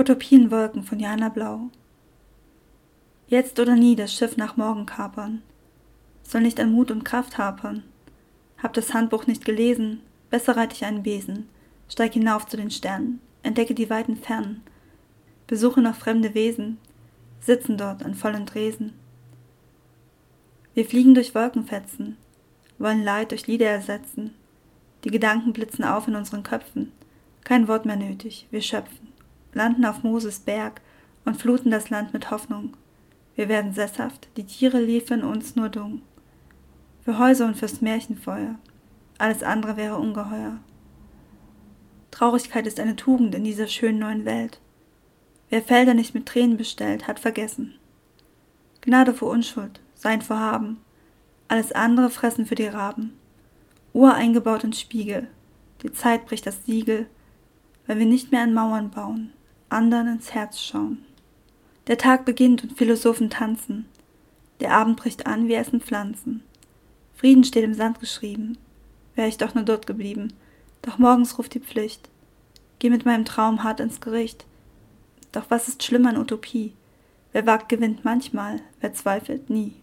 [0.00, 1.68] Utopienwolken von Jana Blau.
[3.26, 5.42] Jetzt oder nie das Schiff nach morgen kapern.
[6.22, 7.82] Soll nicht an Mut und Kraft hapern.
[8.56, 10.00] Hab das Handbuch nicht gelesen,
[10.30, 11.50] besser reite ich einen Besen,
[11.86, 14.62] steig hinauf zu den Sternen, entdecke die weiten Fernen,
[15.46, 16.78] besuche noch fremde Wesen,
[17.40, 18.94] sitzen dort an vollen Tresen.
[20.72, 22.16] Wir fliegen durch Wolkenfetzen,
[22.78, 24.32] wollen Leid durch Lieder ersetzen,
[25.04, 26.90] die Gedanken blitzen auf in unseren Köpfen,
[27.44, 29.09] kein Wort mehr nötig, wir schöpfen
[29.52, 30.80] landen auf Moses Berg
[31.24, 32.76] und fluten das Land mit Hoffnung.
[33.34, 36.02] Wir werden sesshaft, die Tiere liefern uns nur Dung.
[37.02, 38.56] Für Häuser und fürs Märchenfeuer,
[39.18, 40.58] alles andere wäre ungeheuer.
[42.10, 44.60] Traurigkeit ist eine Tugend in dieser schönen neuen Welt.
[45.48, 47.74] Wer Felder nicht mit Tränen bestellt, hat vergessen.
[48.82, 50.78] Gnade vor Unschuld, sein Vorhaben,
[51.48, 53.12] alles andere fressen für die Raben.
[53.92, 55.28] Uhr eingebaut in Spiegel,
[55.82, 57.06] die Zeit bricht das Siegel,
[57.86, 59.32] weil wir nicht mehr an Mauern bauen,
[59.70, 61.04] anderen ins Herz schauen.
[61.86, 63.86] Der Tag beginnt und Philosophen tanzen.
[64.60, 66.42] Der Abend bricht an, wir essen Pflanzen.
[67.14, 68.58] Frieden steht im Sand geschrieben.
[69.14, 70.32] Wär ich doch nur dort geblieben.
[70.82, 72.08] Doch morgens ruft die Pflicht.
[72.78, 74.46] Geh mit meinem Traum hart ins Gericht.
[75.32, 76.72] Doch was ist schlimmer an Utopie?
[77.32, 79.74] Wer wagt, gewinnt manchmal, wer zweifelt, nie.